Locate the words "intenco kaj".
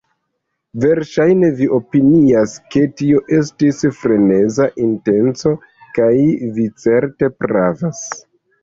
4.89-6.13